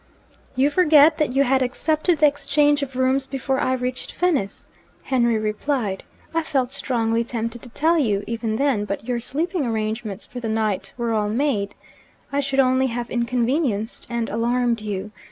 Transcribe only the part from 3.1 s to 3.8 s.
before I